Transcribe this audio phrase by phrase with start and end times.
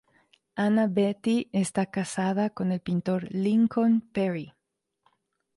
[0.65, 4.51] Ann Beattie está casa con el pintor Lincoln Perry.